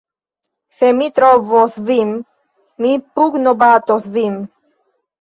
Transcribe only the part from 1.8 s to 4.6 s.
vin, mi pugnobatos vin!